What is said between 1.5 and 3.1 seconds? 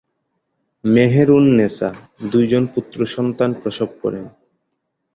নেসা দুইজন পুত্র